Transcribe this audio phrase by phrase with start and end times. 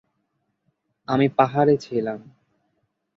[1.07, 2.19] আমি পাহাড়ে ছিলাম।